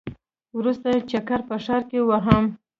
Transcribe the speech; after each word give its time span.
وروستی 0.57 0.95
چکر 1.11 1.39
په 1.49 1.55
ښار 1.63 1.81
کې 1.89 1.99
وهم. 2.09 2.43